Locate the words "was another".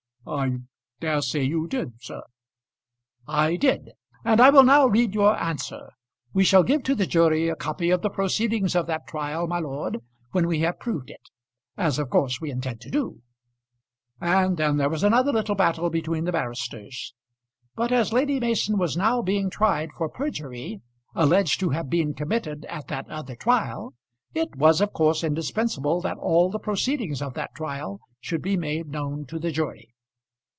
14.91-15.33